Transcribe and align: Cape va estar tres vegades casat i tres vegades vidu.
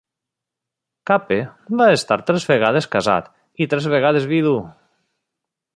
Cape 1.09 1.37
va 1.81 1.89
estar 1.97 2.17
tres 2.31 2.49
vegades 2.53 2.89
casat 2.97 3.31
i 3.65 3.69
tres 3.75 3.91
vegades 3.97 4.27
vidu. 4.35 4.57